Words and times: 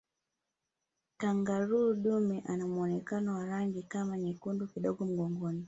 kangaroo 1.17 1.93
dume 1.93 2.43
anamuonekano 2.45 3.33
wa 3.35 3.45
rangi 3.45 3.83
kama 3.83 4.17
nyekundu 4.17 4.67
kidogo 4.67 5.05
mgongoni 5.05 5.59